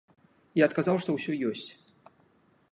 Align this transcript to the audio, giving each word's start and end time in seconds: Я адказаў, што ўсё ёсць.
Я 0.61 0.67
адказаў, 0.69 0.95
што 1.05 1.09
ўсё 1.17 1.37
ёсць. 1.53 1.69